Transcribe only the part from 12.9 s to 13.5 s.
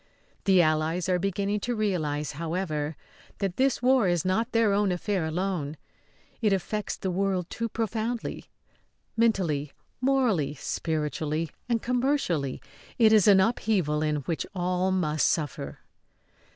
it is an